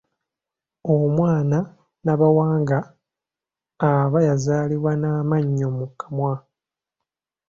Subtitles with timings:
[0.95, 1.57] Omwana
[2.03, 2.77] Nabawanga
[3.91, 6.33] aba yazaalibwa n’amannyo mu kamwa.